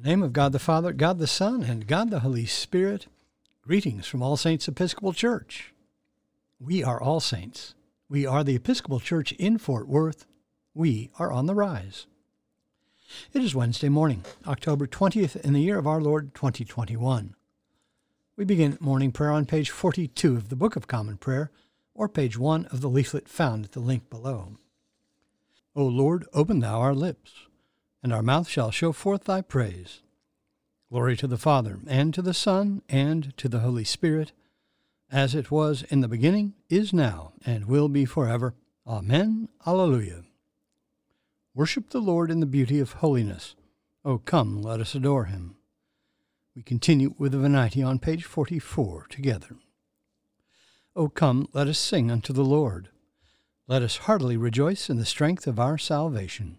[0.00, 3.08] the name of God the Father, God the Son, and God the Holy Spirit,
[3.62, 5.74] greetings from All Saints Episcopal Church.
[6.60, 7.74] We are all saints.
[8.08, 10.26] We are the Episcopal Church in Fort Worth.
[10.72, 12.06] We are on the rise.
[13.32, 17.34] It is Wednesday morning, October 20th in the year of our Lord 2021.
[18.36, 21.50] We begin morning prayer on page 42 of the Book of Common Prayer,
[21.92, 24.58] or page 1 of the leaflet found at the link below.
[25.74, 27.47] O Lord, open thou our lips
[28.02, 30.02] and our mouth shall show forth thy praise.
[30.90, 34.32] Glory to the Father, and to the Son, and to the Holy Spirit,
[35.10, 38.54] as it was in the beginning, is now, and will be forever.
[38.86, 39.48] Amen.
[39.66, 40.24] Alleluia.
[41.54, 43.54] Worship the Lord in the beauty of holiness.
[44.04, 45.56] O come, let us adore him.
[46.54, 49.56] We continue with the Venite on page 44 together.
[50.96, 52.88] O come, let us sing unto the Lord.
[53.66, 56.58] Let us heartily rejoice in the strength of our salvation.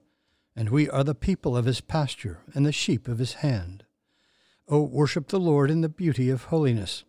[0.55, 3.83] and we are the people of his pasture and the sheep of his hand.
[4.67, 7.03] O worship the Lord in the beauty of holiness.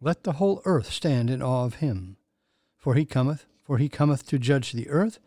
[0.00, 2.16] Let the whole earth stand in awe of him.
[2.76, 5.18] For he cometh, for he cometh to judge the earth,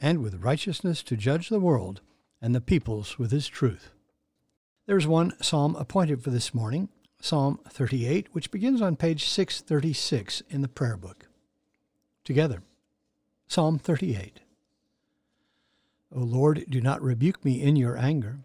[0.00, 2.00] and with righteousness to judge the world,
[2.42, 3.90] and the peoples with his truth.
[4.86, 6.88] There is one psalm appointed for this morning,
[7.20, 11.28] Psalm 38, which begins on page 636 in the prayer book.
[12.24, 12.62] Together,
[13.48, 14.40] Psalm 38.
[16.16, 18.38] O Lord, do not rebuke me in your anger.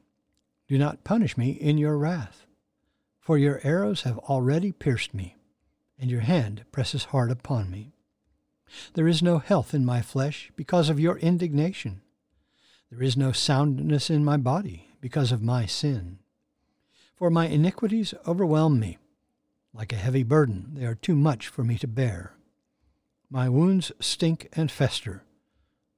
[0.67, 2.45] Do not punish me in your wrath.
[3.21, 5.37] For your arrows have already pierced me,
[5.97, 7.93] and your hand presses hard upon me.
[8.93, 12.01] There is no health in my flesh because of your indignation.
[12.89, 16.19] There is no soundness in my body because of my sin.
[17.15, 18.97] For my iniquities overwhelm me.
[19.73, 22.33] Like a heavy burden, they are too much for me to bear.
[23.29, 25.23] My wounds stink and fester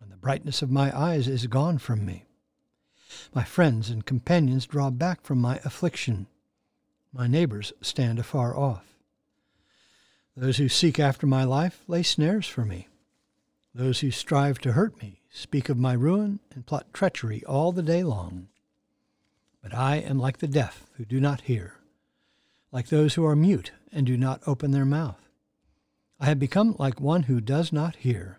[0.00, 2.26] and the brightness of my eyes is gone from me.
[3.34, 6.26] My friends and companions draw back from my affliction.
[7.12, 8.96] My neighbors stand afar off.
[10.36, 12.88] Those who seek after my life lay snares for me.
[13.74, 17.82] Those who strive to hurt me speak of my ruin and plot treachery all the
[17.82, 18.48] day long.
[19.62, 21.74] But I am like the deaf who do not hear,
[22.70, 25.28] like those who are mute and do not open their mouth.
[26.20, 28.38] I have become like one who does not hear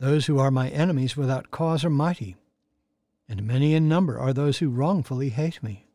[0.00, 2.34] Those who are my enemies without cause are mighty,
[3.28, 5.88] and many in number are those who wrongfully hate me.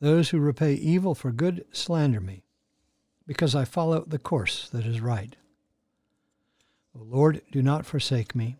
[0.00, 2.42] Those who repay evil for good slander me,
[3.26, 5.36] because I follow the course that is right.
[6.98, 8.56] O Lord, do not forsake me.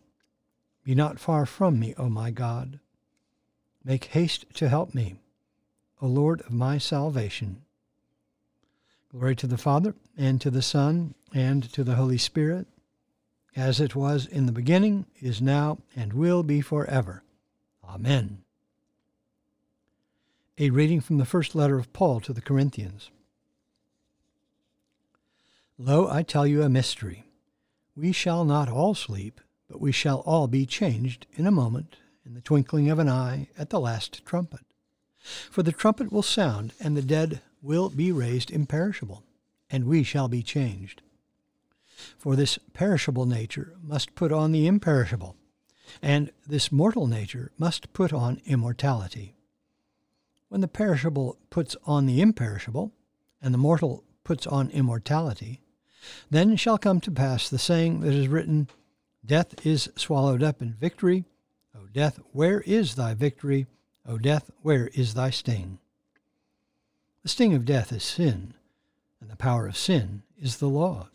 [0.84, 2.78] Be not far from me, O my God.
[3.84, 5.14] Make haste to help me,
[6.02, 7.62] O Lord of my salvation.
[9.10, 12.66] Glory to the Father, and to the Son, and to the Holy Spirit
[13.56, 17.22] as it was in the beginning, is now, and will be forever.
[17.82, 18.42] Amen.
[20.58, 23.10] A reading from the first letter of Paul to the Corinthians.
[25.78, 27.24] Lo, I tell you a mystery.
[27.96, 32.34] We shall not all sleep, but we shall all be changed in a moment, in
[32.34, 34.60] the twinkling of an eye, at the last trumpet.
[35.50, 39.24] For the trumpet will sound, and the dead will be raised imperishable,
[39.70, 41.02] and we shall be changed.
[42.18, 45.36] For this perishable nature must put on the imperishable,
[46.02, 49.34] and this mortal nature must put on immortality.
[50.48, 52.92] when the perishable puts on the imperishable,
[53.42, 55.60] and the mortal puts on immortality,
[56.30, 58.68] then shall come to pass the saying that is written,
[59.24, 61.24] Death is swallowed up in victory.
[61.74, 63.66] O death, where is thy victory?
[64.06, 65.78] O death, where is thy sting?
[67.22, 68.54] The sting of death is sin,
[69.20, 71.08] and the power of sin is the law.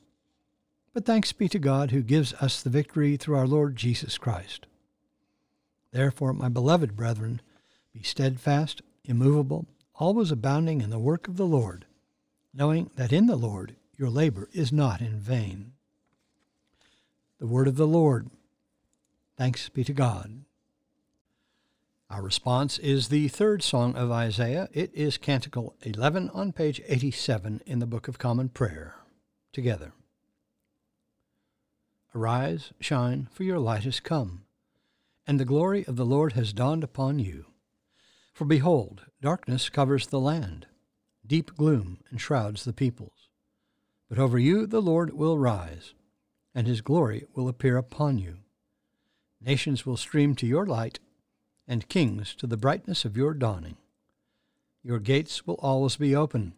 [0.94, 4.68] But thanks be to God who gives us the victory through our Lord Jesus Christ.
[5.92, 7.42] Therefore, my beloved brethren,
[7.94, 11.86] be steadfast, immovable, always abounding in the work of the Lord,
[12.54, 15.74] knowing that in the Lord your labor is not in vain.
[17.40, 18.30] The word of the Lord.
[19.38, 20.44] Thanks be to God.
[22.10, 24.68] Our response is the third song of Isaiah.
[24.74, 28.96] It is Canticle 11 on page 87 in the Book of Common Prayer.
[29.54, 29.94] Together.
[32.14, 34.44] Arise, shine, for your light is come,
[35.26, 37.46] and the glory of the Lord has dawned upon you.
[38.34, 40.68] For behold, darkness covers the land,
[41.26, 43.30] deep gloom enshrouds the peoples.
[44.10, 45.94] But over you the Lord will rise,
[46.54, 48.40] and his glory will appear upon you.
[49.40, 51.00] Nations will stream to your light,
[51.66, 53.78] and kings to the brightness of your dawning.
[54.84, 56.56] Your gates will always be open.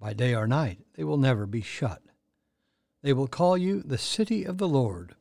[0.00, 2.02] By day or night they will never be shut.
[3.04, 5.14] They will call you the city of the Lord,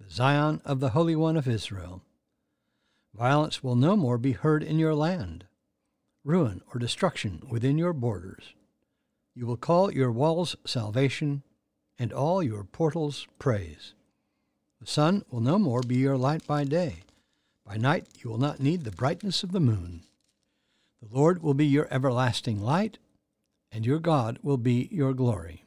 [0.00, 2.00] the Zion of the Holy One of Israel.
[3.12, 5.44] Violence will no more be heard in your land,
[6.24, 8.54] ruin or destruction within your borders.
[9.34, 11.42] You will call your walls salvation,
[11.98, 13.92] and all your portals praise.
[14.80, 17.02] The sun will no more be your light by day.
[17.66, 20.04] By night you will not need the brightness of the moon.
[21.02, 22.96] The Lord will be your everlasting light,
[23.70, 25.66] and your God will be your glory.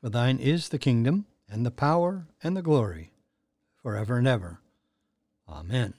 [0.00, 3.12] For thine is the kingdom, and the power, and the glory,
[3.82, 4.60] for ever and ever.
[5.48, 5.94] Amen.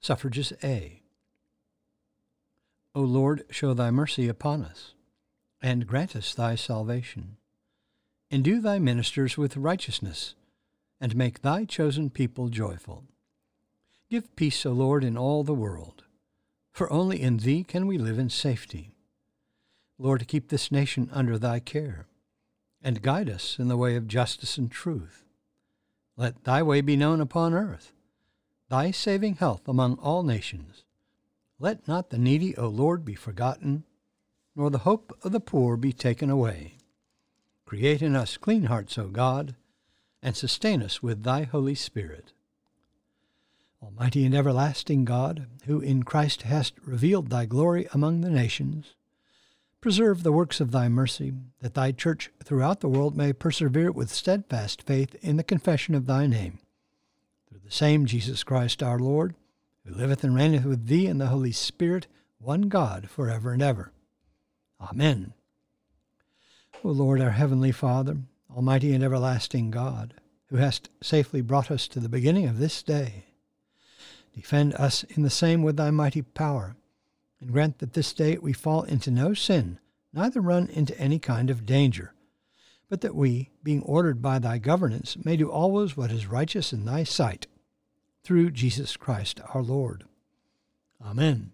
[0.00, 1.02] Suffrages A.
[2.94, 4.94] O Lord, show thy mercy upon us,
[5.60, 7.36] and grant us thy salvation.
[8.30, 10.34] Endue thy ministers with righteousness,
[11.00, 13.04] and make thy chosen people joyful.
[14.08, 16.04] Give peace, O Lord, in all the world,
[16.72, 18.95] for only in thee can we live in safety.
[19.98, 22.06] Lord, keep this nation under thy care,
[22.82, 25.24] and guide us in the way of justice and truth.
[26.16, 27.92] Let thy way be known upon earth,
[28.68, 30.84] thy saving health among all nations.
[31.58, 33.84] Let not the needy, O Lord, be forgotten,
[34.54, 36.74] nor the hope of the poor be taken away.
[37.64, 39.56] Create in us clean hearts, O God,
[40.22, 42.32] and sustain us with thy Holy Spirit.
[43.82, 48.94] Almighty and everlasting God, who in Christ hast revealed thy glory among the nations,
[49.80, 54.10] Preserve the works of thy mercy, that thy church throughout the world may persevere with
[54.10, 56.58] steadfast faith in the confession of thy name.
[57.48, 59.34] Through the same Jesus Christ our Lord,
[59.84, 62.06] who liveth and reigneth with thee in the Holy Spirit,
[62.38, 63.92] one God, for ever and ever.
[64.80, 65.34] Amen.
[66.82, 68.18] O Lord, our heavenly Father,
[68.54, 70.14] almighty and everlasting God,
[70.48, 73.26] who hast safely brought us to the beginning of this day,
[74.34, 76.76] defend us in the same with thy mighty power
[77.40, 79.78] and grant that this day we fall into no sin,
[80.12, 82.14] neither run into any kind of danger,
[82.88, 86.84] but that we, being ordered by thy governance, may do always what is righteous in
[86.84, 87.46] thy sight,
[88.22, 90.04] through Jesus Christ our Lord.
[91.04, 91.52] Amen.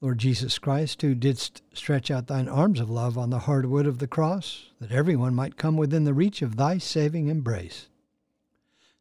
[0.00, 3.86] Lord Jesus Christ, who didst stretch out thine arms of love on the hard wood
[3.86, 7.88] of the cross, that everyone might come within the reach of thy saving embrace,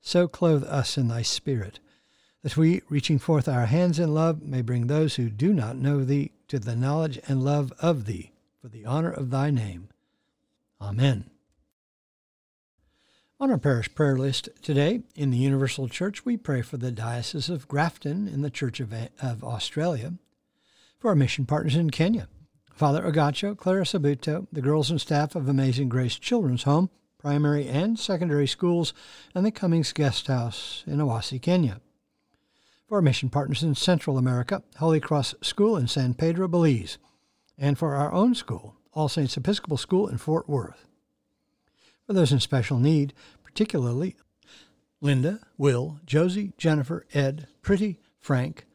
[0.01, 1.79] so clothe us in thy Spirit,
[2.43, 6.03] that we, reaching forth our hands in love, may bring those who do not know
[6.03, 8.31] thee to the knowledge and love of thee,
[8.62, 9.89] for the honor of thy name.
[10.81, 11.29] Amen.
[13.41, 17.50] On our parish prayer list today in the Universal Church, we pray for the Diocese
[17.50, 20.13] of Grafton in the Church of, of Australia,
[20.98, 22.27] for our mission partners in Kenya,
[22.74, 28.00] Father Agacho, Clara Sabuto, the girls and staff of Amazing Grace Children's Home, primary and
[28.00, 28.93] secondary schools,
[29.36, 31.81] and the Cummings Guest House in Owasi, Kenya.
[32.89, 36.98] For our mission partners in Central America, Holy Cross School in San Pedro, Belize,
[37.58, 40.89] and for our own school, All Saints Episcopal School in Fort Worth
[42.10, 44.15] for those in special need, particularly
[45.00, 48.65] Linda, Will, Josie, Jennifer, Ed, Pretty, Frank,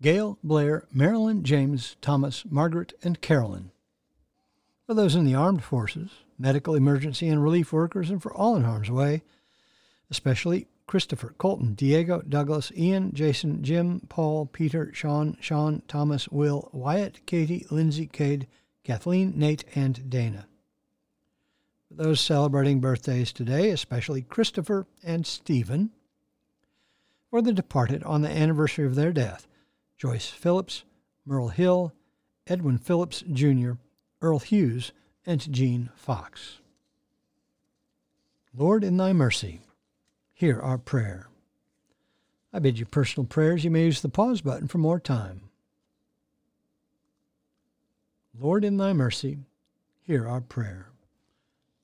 [0.00, 3.70] Gail, Blair, Marilyn, James, Thomas, Margaret, and Carolyn.
[4.86, 8.64] For those in the armed forces, medical emergency and relief workers, and for all in
[8.64, 9.22] harm's way,
[10.10, 17.24] especially Christopher, Colton, Diego, Douglas, Ian, Jason, Jim, Paul, Peter, Sean, Sean, Thomas, Will, Wyatt,
[17.26, 18.48] Katie, Lindsay, Cade,
[18.82, 20.48] Kathleen, Nate, and Dana
[21.86, 25.90] for those celebrating birthdays today, especially Christopher and Stephen,
[27.30, 29.46] for the departed on the anniversary of their death
[29.96, 30.82] Joyce Phillips,
[31.24, 31.92] Merle Hill,
[32.48, 33.72] Edwin Phillips Jr.,
[34.20, 34.90] Earl Hughes,
[35.24, 36.58] and Jean Fox.
[38.52, 39.60] Lord, in thy mercy,
[40.40, 41.28] hear our prayer.
[42.50, 43.62] I bid you personal prayers.
[43.62, 45.50] You may use the pause button for more time.
[48.34, 49.40] Lord, in thy mercy,
[50.00, 50.92] hear our prayer.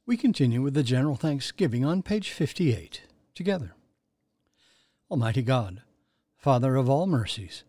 [0.07, 3.03] We continue with the general thanksgiving on page 58
[3.35, 3.75] together.
[5.11, 5.83] Almighty God,
[6.39, 7.63] Father of all mercies,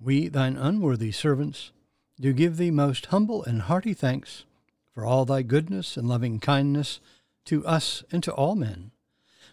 [0.00, 1.72] we, thine unworthy servants,
[2.18, 4.46] do give thee most humble and hearty thanks
[4.94, 7.00] for all thy goodness and loving kindness
[7.44, 8.92] to us and to all men.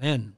[0.00, 0.36] Amen.